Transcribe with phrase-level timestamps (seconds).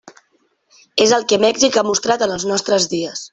[1.05, 3.25] És el que Mèxic ha mostrat en els nostres dies.